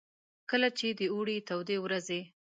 کله 0.49 0.69
چې 0.77 0.87
د 0.99 1.01
اوړې 1.13 1.37
تودې 1.47 1.77
ورځې. 1.83 2.21